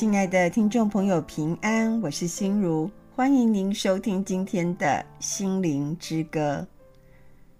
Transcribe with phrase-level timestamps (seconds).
[0.00, 6.66] 亲爱的听众朋友，平安，我是心如，欢迎您收听今天的心灵之歌。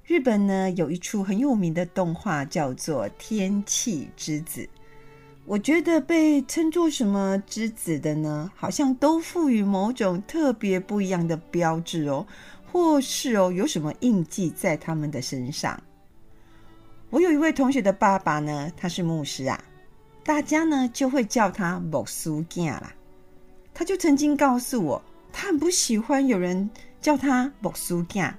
[0.06, 4.62] 日本呢，有一出很有名的动画叫做《天气之子》，
[5.45, 12.27] 我觉得被称作什么之子的呢，好像都赋予某种特别不一样的标志哦，
[12.73, 15.79] 或是哦有什么印记在他们的身上。
[17.10, 19.62] 我有一位同学的爸爸呢，他是牧师啊。
[20.23, 22.92] 大家呢就会叫他牧师囝啦。
[23.73, 25.02] 他就曾经告诉我，
[25.33, 26.70] 他很不喜欢有人
[27.01, 28.34] 叫他牧师囝，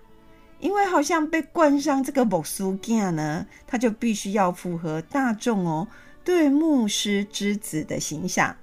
[0.59, 5.87] 因为好像被冠上这个牧师囝呢，他就必须要符合大众哦
[6.23, 8.55] 对牧师之子的形象。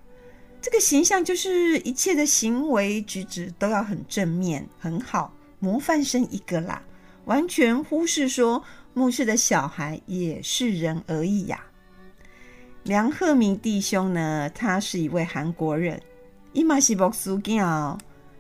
[0.61, 6.83] 这个形象就是一切的行为举止都要很正面、很好，模范生一个啦，
[7.25, 8.63] 完全忽视说
[8.95, 11.65] 牧师的小孩也是人而已呀。
[12.89, 16.01] 梁鹤鸣弟兄呢，他是一位韩国人，
[16.55, 17.99] 伊玛是牧师囝哦。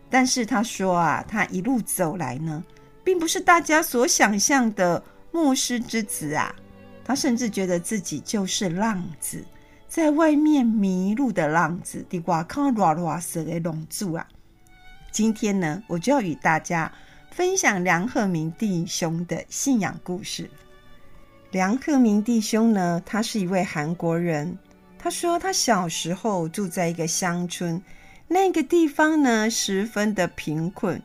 [0.09, 2.65] 但是他说啊，他一路走来呢，
[3.05, 6.57] 并不是大家所想象的牧师之子啊。
[7.05, 9.45] 他甚至觉得自己就是浪子，
[9.87, 14.27] 在外面迷路的浪子，地瓜看乱乱色的龙柱啊。
[15.13, 16.91] 今天呢，我就要与大家
[17.31, 20.49] 分享梁鹤鸣弟兄的信仰故事。
[21.51, 24.57] 梁克明弟兄呢，他是一位韩国人。
[24.99, 27.81] 他说，他小时候住在一个乡村，
[28.27, 31.01] 那个地方呢，十分的贫困，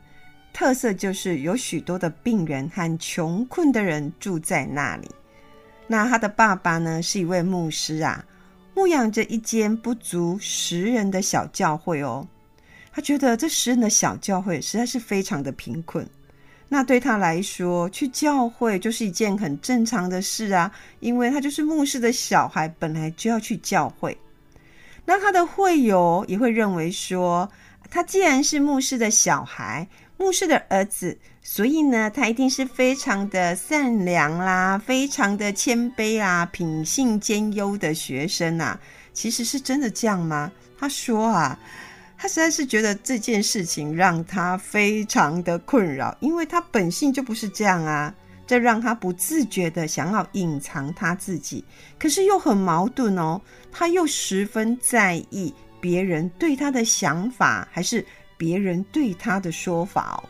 [0.52, 5.10] 特色就是有许多的病人和穷困的人住在那里。
[5.86, 8.22] 那他的爸爸呢，是一位牧师啊，
[8.74, 12.26] 牧养着一间不足十人的小教会哦。
[12.92, 16.06] 他觉得这十人的小教会实在是非常的贫困。
[16.74, 20.68] 那对他来说，去教会就是一件很正常的事啊，
[20.98, 24.18] 因为他就是牧师的小孩，本来就要去教会。
[25.04, 27.48] 那他的会友也会认为说，
[27.88, 29.86] 他既然是牧师的小孩，
[30.16, 38.76] 牧师的儿子，所以呢，他一定是非常的善良啦，非常的谦卑啊，品性兼优的学生啊。
[39.12, 40.50] 其实是真的这样吗？
[40.76, 41.56] 他说啊。
[42.24, 48.14] 他实在是觉得这件事情让他非常的困扰，因为他本性就不是这样啊，
[48.46, 51.62] 这让他不自觉的想要隐藏他自己，
[51.98, 53.38] 可是又很矛盾哦，
[53.70, 55.52] 他又十分在意
[55.82, 58.02] 别人对他的想法，还是
[58.38, 60.24] 别人对他的说法。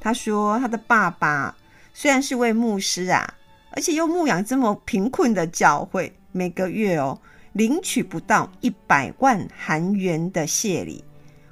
[0.00, 1.54] 他说他的爸爸
[1.92, 3.34] 虽然是位牧师啊，
[3.72, 7.20] 而且又牧养这么贫困的教会，每个月哦。
[7.52, 11.04] 领取不到一百万韩元的谢礼，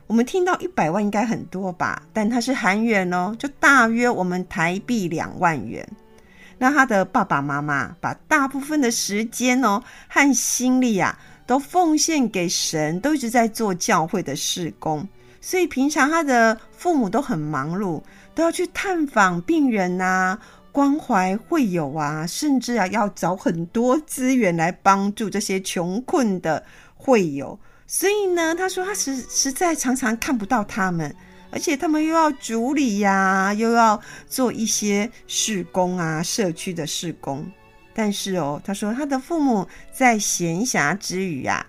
[0.07, 2.03] 我们听到一百万应该很多吧？
[2.13, 5.87] 但它是韩元哦，就大约我们台币两万元。
[6.59, 15.07] 那他的爸爸妈妈把大部分的时间哦和心力啊，都奉献给神，都一直在做教会的事工，
[15.41, 18.03] 所以平常他的父母都很忙碌，
[18.35, 20.39] 都要去探访病人呐。
[20.77, 26.63] 关怀会友啊，甚至啊要找很多资源来帮助这些穷困的
[26.95, 27.59] 会友。
[27.87, 31.17] 所以呢，他说他实实在常常看不到他们，
[31.51, 33.99] 而且他们又要主理呀、又要
[34.29, 37.51] 做一些事工啊，社区的事工。
[37.95, 41.67] 但是哦，他说他的父母在闲暇之余啊，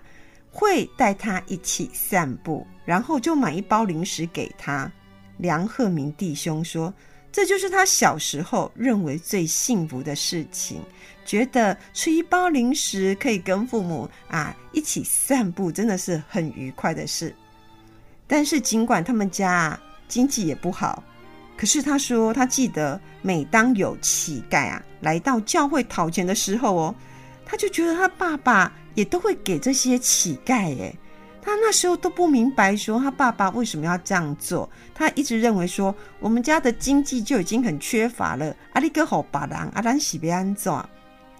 [0.50, 4.92] 会带他一起散步，然后就买一包零食给他。
[5.38, 6.92] 梁鹤明弟兄说。
[7.30, 10.80] 这就是他小时候认为最幸福的事情，
[11.24, 17.34] 觉得吃一包零食可以跟父母啊一起散步，真的是很愉快的事。
[18.26, 19.78] 但是尽管他们家
[20.08, 21.02] 经济也不好，
[21.56, 26.94] 可是他说他记得，每当有乞丐啊来到教会讨钱的时候哦，
[27.44, 30.94] 他就觉得他爸爸也都会给这些乞丐诶。
[31.48, 34.68] 他那时候都不明白，说他爸爸为什么要这样做。
[34.94, 38.54] 他一直认为说，我们家的经济就已经很缺乏了。
[38.74, 40.86] 阿里哥好巴郎，阿兰喜别安做。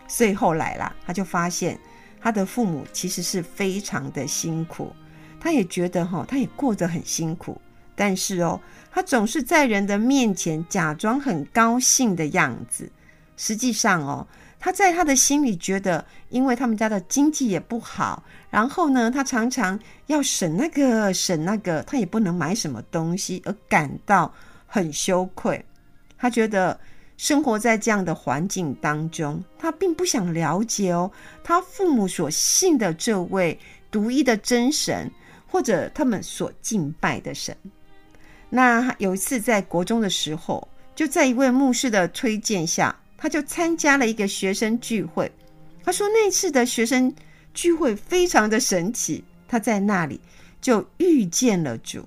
[0.06, 1.78] 所以后来啦，他就发现
[2.22, 4.90] 他的父母其实是非常的辛苦。
[5.38, 7.60] 他也觉得哈，他也过得很辛苦。
[7.94, 8.58] 但是哦，
[8.90, 12.90] 他总是在人的面前假装很高兴的样子。
[13.36, 14.26] 实际上哦。
[14.60, 24.32] 他在他的心里觉得，因为他们家的经济也不好，然后呢，他常常要省那个省那个，他也不能买什么东西，而感到
[24.66, 25.64] 很羞愧。
[26.16, 26.78] 他觉得
[27.16, 31.10] 生活在这样的环境当中，他并不想了解哦，
[31.44, 33.58] 他父母所信的这位
[33.90, 35.10] 独一的真神，
[35.46, 37.56] 或者他们所敬拜的神。
[38.50, 42.94] 那有一次在国中的时候，就在一位牧师的推荐下。
[43.20, 45.28] 他就参加了一个学生聚会，
[45.82, 47.12] 他说那次的学生
[47.58, 50.20] 聚会非常的神奇，他在那里
[50.60, 52.04] 就遇见了主。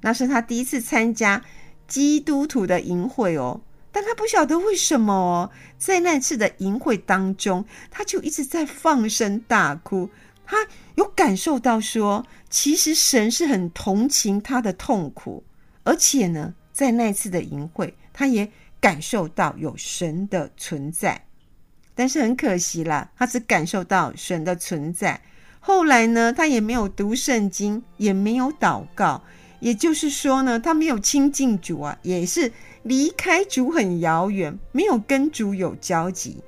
[0.00, 1.44] 那是他第一次参加
[1.86, 3.60] 基督徒的营会哦，
[3.92, 10.08] 但他不晓得为什么哦，在那次的营会当中，他就一直在放声大哭。
[10.46, 15.44] 他有感受到说，其实神是很同情他的痛苦，
[15.82, 18.50] 而且呢，在那次的营会，他也
[18.80, 21.26] 感受到有神的存在。
[21.94, 25.20] 但是很可惜啦，他只感受到神的存在。
[25.60, 29.22] 后来呢，他也没有读圣经，也没有祷告，
[29.60, 32.52] 也就是说呢，他没有亲近主啊，也是
[32.82, 36.42] 离开主很遥远，没有跟主有交集。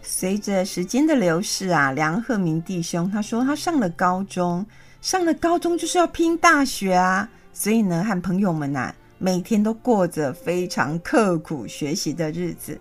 [0.00, 4.64] 随着时间的流逝啊，梁鹤明弟兄他说，他上了高中，
[5.02, 12.80] 上了高中就是要拼大学啊，所以呢，和朋友们呐、每天都过着非常刻苦学习的日子。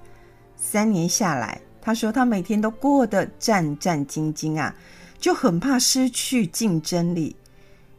[0.55, 1.59] 三年下来。
[1.85, 4.73] 他说：“他每天都过得战战兢兢啊，
[5.19, 7.35] 就很怕失去竞争力，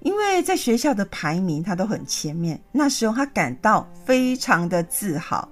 [0.00, 2.58] 因为在学校的排名他都很前面。
[2.72, 5.46] 那时候他感到非常的自豪，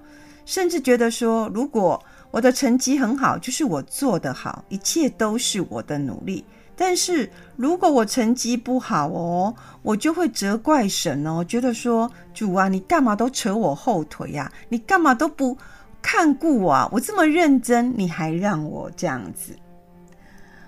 [0.47, 6.43] 甚至觉得说，如果我的成绩很好，就是我做得好，一切都是我的努力。
[6.75, 9.53] 但是如果我成绩不好哦，
[9.83, 14.51] 我就会责怪神哦，觉得说，主啊，你干嘛都扯我后腿呀？
[14.69, 15.55] 你干嘛都不？”
[16.03, 16.89] 看顾我啊！
[16.91, 19.53] 我这么认真，你还让我这样子？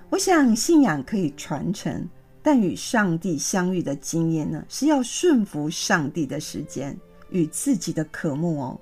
[0.10, 2.08] 我想信仰可以传承，
[2.42, 6.98] 但与上帝相遇的经验呢，是要顺服上帝的时间
[7.30, 8.80] 与自己的渴慕哦。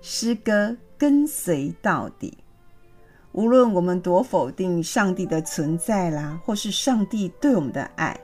[0.00, 2.38] 诗歌跟随到底，
[3.32, 8.18] 无论我们多否定上帝的存在啦，或是上帝对我们的爱，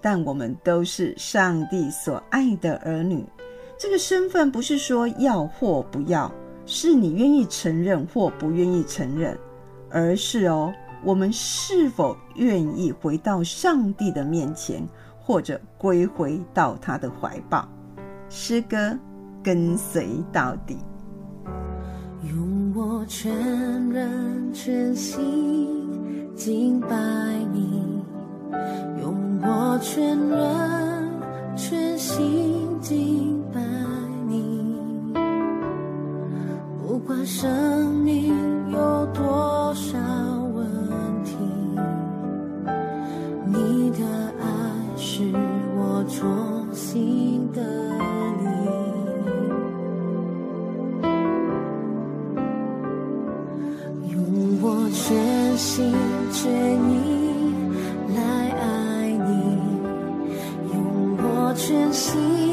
[0.00, 3.26] 但我们都是上帝所爱的儿女。
[3.76, 6.32] 这个身份不是说要或不要。
[6.66, 9.36] 是你愿意承认或不愿意承认，
[9.90, 10.72] 而是哦，
[11.04, 14.86] 我们是否愿意回到上帝的面前，
[15.18, 17.68] 或者归回到他的怀抱？
[18.28, 18.96] 诗歌
[19.42, 20.78] 跟随到底，
[22.28, 23.32] 用我全
[23.90, 26.88] 人全心敬拜
[27.52, 28.04] 你，
[29.00, 31.10] 用我全人
[31.56, 33.60] 全心敬拜。
[36.90, 38.34] 不管生命
[38.72, 39.96] 有多少
[40.52, 40.66] 问
[41.22, 41.36] 题，
[43.46, 43.98] 你的
[44.40, 45.22] 爱是
[45.76, 47.62] 我重新的
[48.40, 48.42] 力，
[54.10, 55.94] 用我全心
[56.32, 56.50] 全
[56.90, 56.92] 意
[58.16, 58.20] 来
[58.50, 59.30] 爱你，
[60.74, 62.49] 用我全心。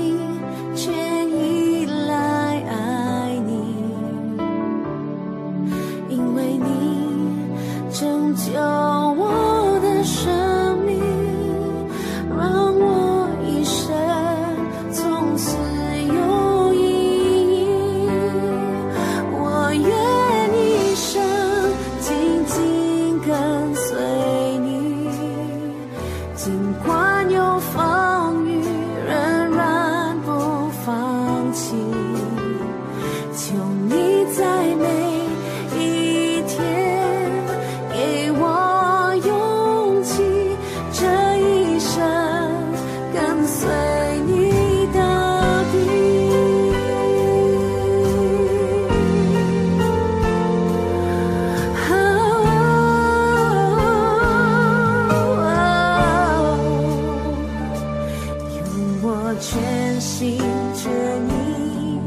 [59.30, 60.38] 我全心
[60.74, 60.90] 全
[61.28, 62.00] 意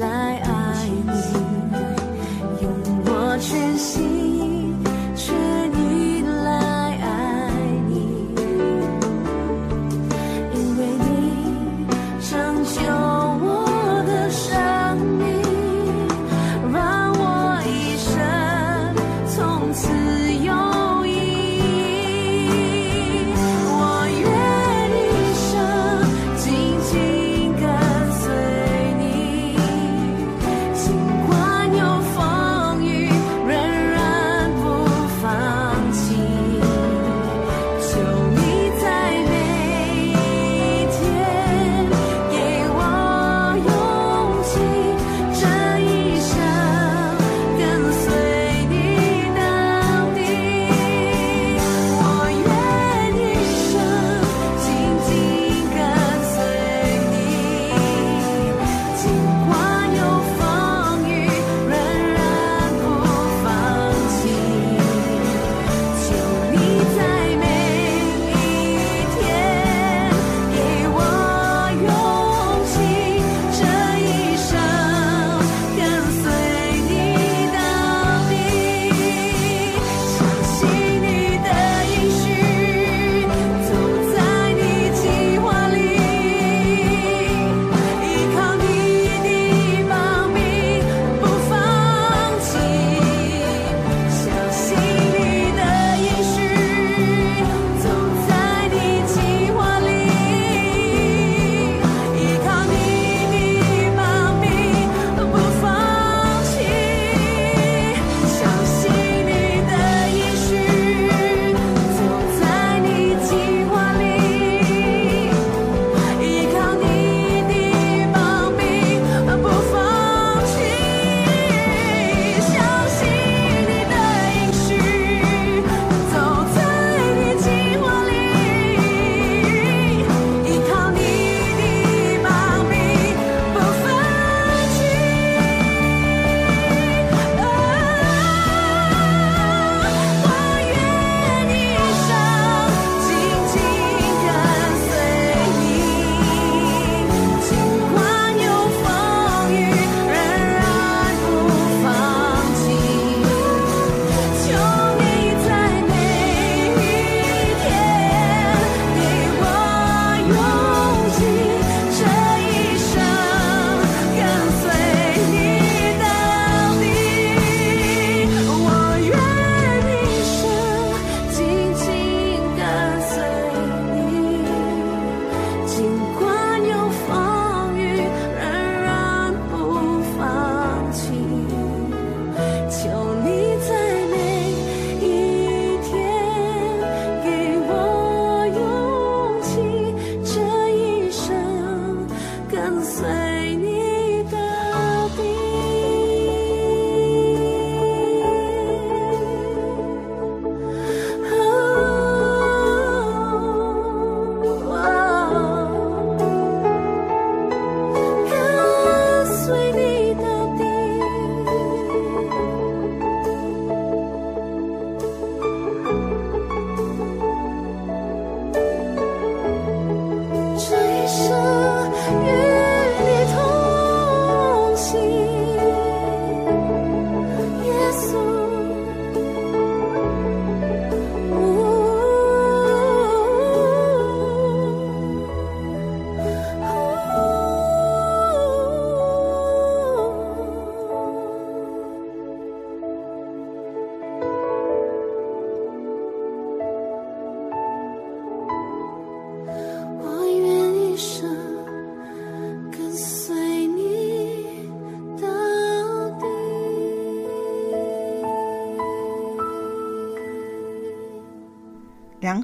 [0.00, 0.40] 来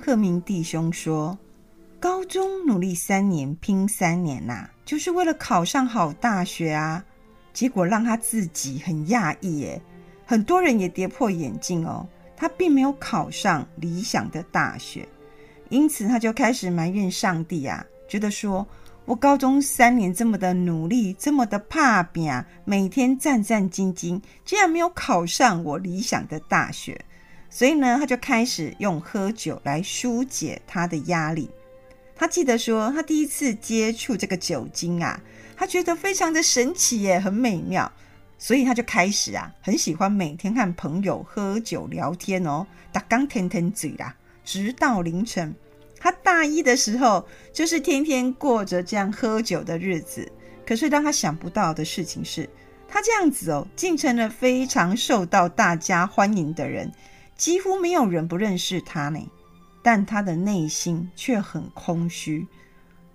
[0.03, 1.39] 梁赫明弟兄说，
[2.01, 7.05] 高中努力三年，拼三年呐、啊，就是为了考上好大学啊。
[7.53, 9.81] 结果让他自己很讶异耶，
[10.27, 12.05] 很多人也跌破眼镜哦。
[12.37, 15.09] 他并没有考上理想的大学，
[15.69, 18.67] 因此他就开始埋怨上帝啊，觉得说
[19.05, 22.29] 我高中三年这么的努力，这么的怕拼，
[22.65, 27.01] 每天战战兢兢，竟然没有考上我理想的大学。
[27.55, 31.51] 所以呢，他就开始用喝酒来疏解他的压力。
[32.17, 35.21] 他记得说，他第一次接触这个酒精啊。
[35.55, 37.93] 他觉得非常的神奇耶，很美妙，
[38.39, 45.55] 所以他就开始啊，很喜欢每天和朋友喝酒聊天哦，打刚天天嘴啦，直到凌晨。
[46.01, 50.33] 他大一的时候，就是天天过着这样喝酒的日子。
[50.67, 52.49] 可是让他想不到的事情是，
[52.89, 56.91] 他这样子哦，竟成了非常受到大家欢迎的人，
[57.37, 59.21] 几乎没有人不认识他呢。
[59.83, 62.47] 但他的内心却很空虚。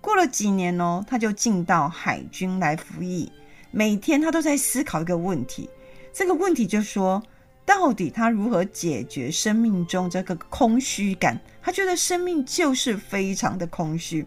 [0.00, 3.32] 过了几年哦，他就进到海军来服役。
[3.70, 5.68] 每天他都在思考一个问题，
[6.12, 7.22] 这个问题就说，
[7.64, 11.40] 到底他如何解决生命中这个空虚感？
[11.62, 14.26] 他觉得生命就是非常的空虚，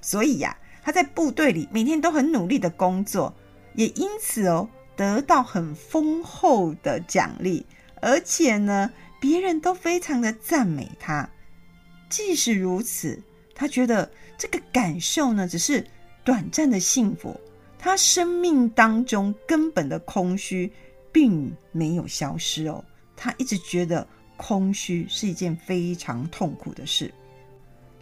[0.00, 3.34] 所以呀，他在部队里每天都很努力的工作，
[3.74, 7.64] 也因此哦，得到很丰厚的奖励，
[8.00, 8.90] 而且呢，
[9.22, 11.26] 别人都非常的赞美他。
[12.10, 13.22] 即使如此，
[13.54, 14.10] 他觉得。
[14.38, 15.86] 这个感受呢，只是
[16.24, 17.40] 短暂的幸福。
[17.78, 20.68] 他生命当中根本的空虚
[21.12, 22.84] 并没有消失哦。
[23.14, 24.04] 他一直觉得
[24.36, 27.14] 空虚是一件非常痛苦的事。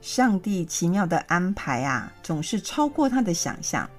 [0.01, 3.91] 上帝奇妙的安排啊，总是超过他的想象。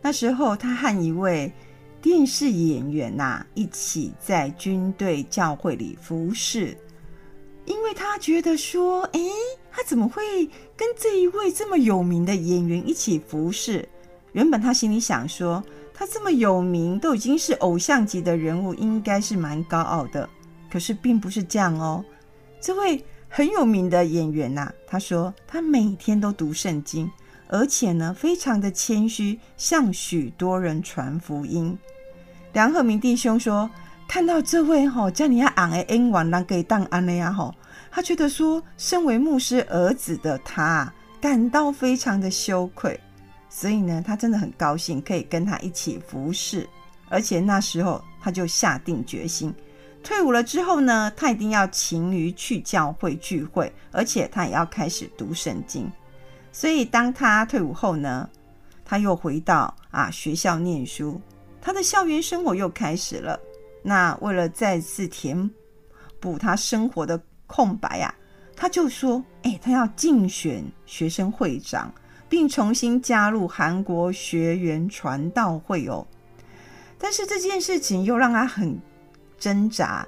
[0.00, 1.52] 那时候，他和一位
[2.02, 6.76] 电视演员呐、啊，一起在军队教会里服侍。
[7.66, 9.30] 因为他觉得说，诶，
[9.70, 13.88] 他怎么会跟这一位这么有名的演员一起服侍？
[14.32, 20.28] 原本他心里想说，他这么有名，都已经是偶像级的人物，应该是蛮高傲的。
[20.70, 22.04] 可是并不是这样哦。
[22.60, 27.10] 这位很有名的演员呐、啊，他说他每天都读圣经，
[27.52, 31.76] 而且呢，非常的谦虚，向许多人传福音。
[32.52, 33.68] 梁赫明弟兄说，
[34.08, 37.52] 看到这位吼，叫你要昂的恩王，让给当安的呀吼。
[37.90, 42.98] 他觉得说，身为牧师儿子的他感到非常的羞愧，
[43.48, 46.68] 所以呢，他真的很高兴可以跟他一起服侍，
[47.08, 49.52] 而且那时候他就下定决心，
[50.04, 55.90] 退伍了之后呢，他一定要勤于去教会聚会，而且他也要开始读圣经。
[56.52, 58.28] 所以当他退伍后呢，
[58.84, 61.20] 他又回到啊学校念书，
[61.60, 63.38] 他的校园生活又开始了。
[63.82, 65.50] 那为了再次填
[66.18, 68.14] 补他生活的空白呀、
[68.54, 71.92] 他就说：“哎，他要竞选学生会长，
[72.28, 76.06] 并重新加入韩国学员传道会哦。”
[76.98, 78.78] 但是这件事情又让他很
[79.38, 80.06] 挣扎，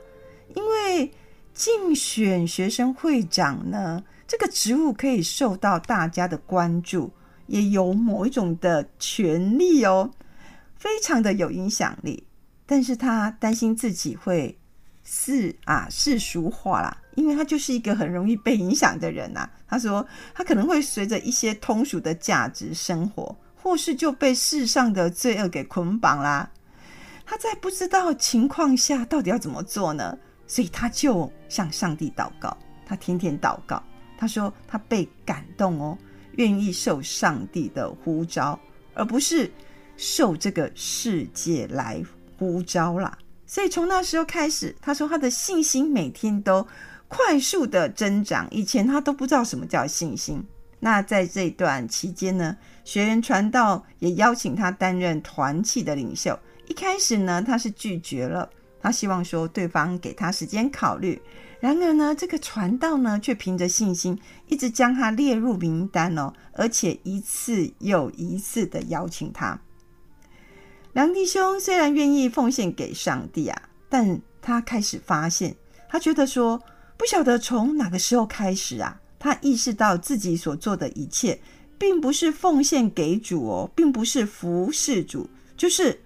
[0.54, 1.10] 因为
[1.54, 7.12] 竞选学生会长呢，这个职务可以受到大家的关注，
[7.48, 10.10] 也有某一种的权利哦，
[10.74, 12.26] 非常的有影响力。
[12.64, 14.58] 但是他担心自己会
[15.04, 16.96] 世啊世俗化啦。
[17.14, 26.50] 因为他就是一个很容易被影响的人呐、啊，他说他可能会随着一些通俗的价值生活，或是就被世上的罪恶给捆绑啦。
[27.26, 30.16] 他在不知道情况下到底要怎么做呢？
[30.46, 33.82] 所以他就向上帝祷告，他天天祷告。
[34.22, 35.98] 他说他被感动哦，
[36.36, 38.56] 愿意受上帝的呼召，
[38.94, 39.50] 而不是
[39.96, 42.00] 受这个世界来
[42.38, 43.18] 呼召啦。
[43.46, 46.64] 所以从那时候开始，他说他的信心每天都。
[47.14, 50.42] 快速的增长，以前他都不知道什么叫信心。
[50.80, 56.38] 那在这段期间呢，学员传道也邀请他担任团契的领袖。
[56.68, 58.48] 一开始呢，他是拒绝了，
[58.80, 61.20] 他希望说对方给他时间考虑。
[61.62, 69.56] 然而呢，这个传道呢，却凭着信心，一直将他列入名单哦，而且一次又一次的邀请他。
[70.92, 75.54] 梁弟兄虽然愿意奉献给上帝啊，但他开始发现，
[75.88, 76.60] 他觉得说。
[76.94, 81.36] 不晓得从哪个时候开始啊，他意识到自己所做的一切，
[81.76, 86.00] 并不是奉献给主哦，并不是服侍主，就是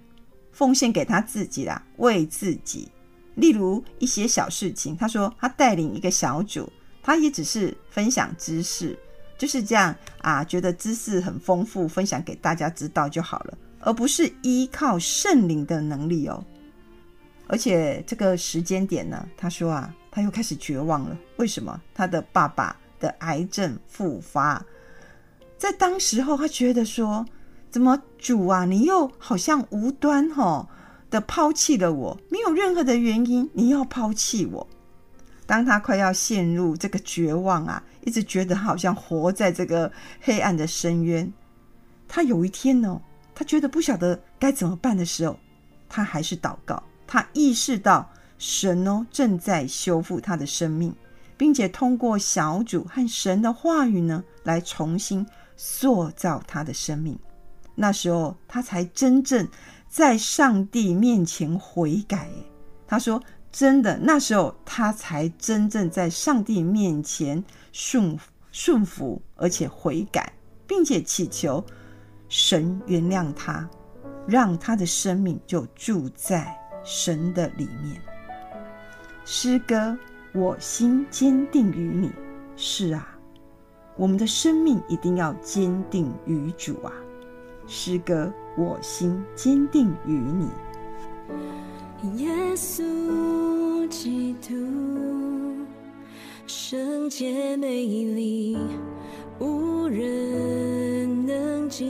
[0.53, 2.89] 奉献给他自己啦，为自己。
[3.37, 6.71] 例如一些小事情，他说他带领一个小组，
[7.03, 8.99] 他也只是分享知识，
[9.39, 16.45] 就是这样啊，觉得知识很丰富，分享给大家知道就好了，而不是依靠圣灵的能力哦。
[17.47, 19.95] 而且这个时间点呢，他说啊。
[20.17, 21.15] 他又开始绝望了。
[21.37, 21.79] 为什么？
[21.93, 24.65] 他的爸爸的癌症复发。
[25.59, 27.23] 在当时候，他觉得说
[27.69, 30.67] ：“怎么主啊，你又好像无端吼
[31.21, 34.67] 抛弃了我，没有任何的原因，你要抛弃我。”
[35.47, 41.33] 当他快要陷入这个绝望啊，一直觉得好像活在这个黑暗的深渊。
[42.09, 43.01] 他有一天呢，
[43.35, 45.39] 他觉得不晓得该怎么办的时候，
[45.89, 46.83] 他还是祷告。
[47.07, 50.93] 他意识到神哦正在修复他的生命，
[51.37, 55.25] 并且通过小组和神的话语呢，来重新
[55.57, 57.17] 塑造他的生命。
[57.77, 59.47] 那时候他才真正
[59.97, 62.29] 在上帝面前悔改。
[62.87, 63.19] 他说。
[63.53, 68.15] 真的，那时候他才真正在上帝面前顺
[68.53, 70.31] 顺服，而且悔改，
[70.67, 71.65] 并且祈求
[72.29, 73.67] 神原谅他，
[74.27, 76.55] 让他的生命就住在
[76.85, 77.99] 神的里面。
[79.25, 79.97] 诗歌，
[80.35, 82.13] 我心坚定于你。
[82.57, 83.09] 是啊，
[83.97, 86.93] 我们的生命一定要坚定于主啊。
[87.67, 90.49] 诗歌，我心坚定于你。
[92.19, 94.55] 耶稣基督，
[96.47, 98.57] 圣洁美丽，
[99.39, 101.85] 无人能及，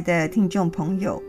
[0.00, 1.22] 的听众朋友，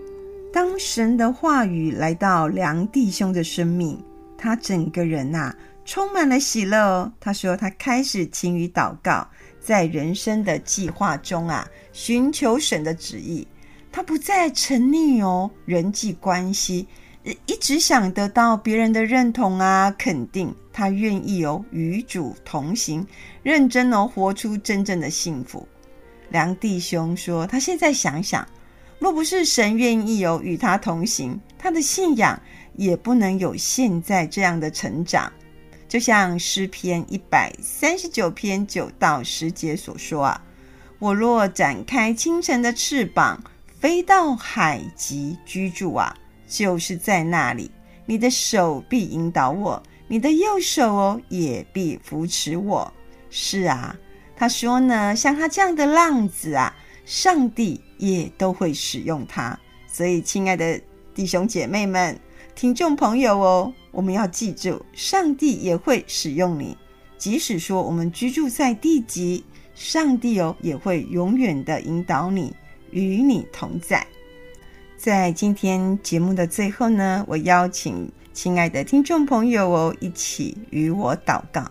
[0.51, 4.03] 当神的话语来到梁弟兄的生命，
[4.37, 5.53] 他整个人呐、
[5.85, 7.11] 充满了喜乐哦。
[7.19, 9.27] 他说他开始勤于祷告，
[9.59, 13.47] 在人生的计划中啊寻求神的旨意。
[13.91, 16.87] 他不再沉溺哦人际关系，
[17.23, 20.53] 一直想得到别人的认同啊肯定。
[20.71, 23.03] 他愿意哦与主同行，
[23.41, 25.67] 认真哦活出真正的幸福。
[26.29, 28.47] 梁弟兄说：“他现在想想，
[28.99, 32.39] 若不是神愿意有与他同行，他的信仰
[32.75, 35.31] 也不能有现在这样的成长。
[35.87, 40.41] 就像诗篇一百三十九篇九到十节所说啊，
[40.99, 43.41] 我若展开清晨的翅膀，
[43.79, 46.13] 飞到海极居住啊，
[46.47, 47.71] 就是在那里，
[48.05, 52.91] 你的手必引导我，你的右手哦也必扶持我。
[53.29, 53.95] 是啊。”
[54.35, 59.57] 他说呢，像他这样的浪子啊，上帝也都会使用它。
[59.87, 60.79] 所以，亲爱的
[61.13, 62.19] 弟兄姐妹们、
[62.55, 66.77] 听众朋友哦，我们要记住，上帝也会使用你。
[67.17, 72.53] 即使说我们居住在地极，上帝哦也会永远的引导你，
[72.91, 74.05] 与你同在。
[74.97, 81.65] 在今天节目的最后呢，我邀请亲爱的听众朋友哦，一起与我祷告。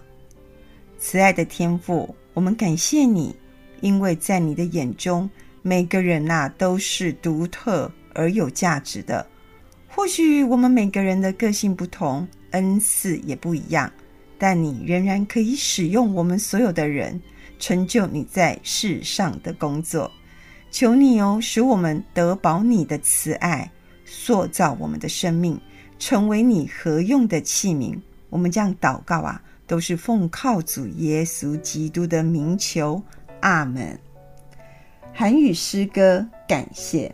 [0.99, 2.15] 慈爱的天父。
[2.35, 3.35] 我们感谢你，
[3.81, 5.31] 因为在你的眼中，
[5.69, 9.27] 每个人呐、都是独特而有价值的。
[9.89, 13.93] 或许我们每个人的个性不同，恩赐也不一样，
[14.39, 17.21] 但你仍然可以使用我们所有的人，
[17.59, 20.09] 成就你在世上的工作。
[20.71, 23.69] 求你哦，使我们得饱你的慈爱，
[24.05, 25.61] 塑造我们的生命，
[25.99, 27.99] 成为你合用的器皿。
[28.31, 29.43] 我们这样祷告啊。
[29.67, 33.03] 都是奉靠主耶稣基督的名求，
[33.41, 33.99] 阿门。
[35.19, 37.09] 韩语诗歌《感谢》。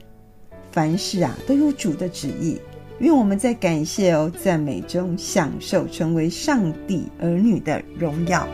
[0.73, 2.61] 凡事啊，都有主的旨意。
[2.99, 8.45] 愿我们在感谢哦赞美中，享受成为上帝儿女的荣耀。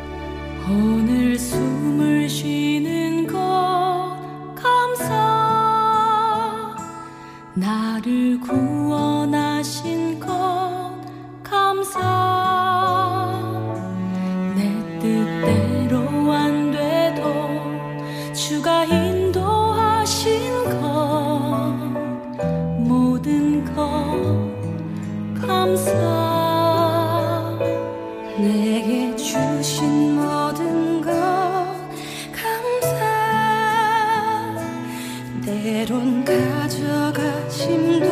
[22.89, 23.77] 모든 것
[25.47, 25.93] 감사.
[28.39, 31.11] 내게 주신 모든 것
[32.33, 32.97] 감사.
[35.45, 38.07] 때론 가져가심도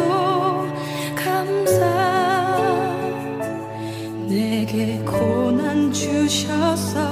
[1.15, 1.81] 감사.
[4.29, 7.06] 내게 고난 주셔서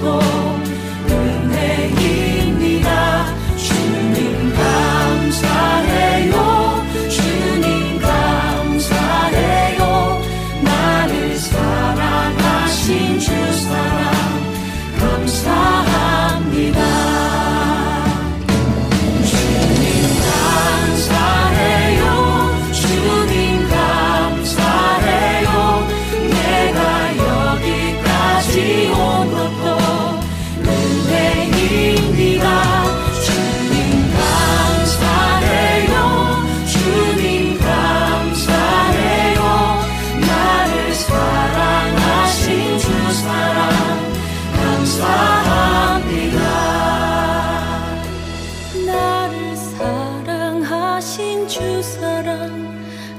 [0.00, 0.35] todo.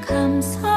[0.08, 0.77] 감사